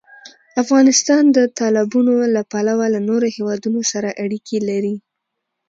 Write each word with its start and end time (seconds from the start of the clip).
افغانستان 0.63 1.23
د 1.37 1.39
تالابونه 1.59 2.13
له 2.35 2.41
پلوه 2.51 2.85
له 2.95 2.99
نورو 3.09 3.27
هېوادونو 3.35 3.79
سره 3.91 4.09
اړیکې 4.23 4.57
لري. 4.69 4.95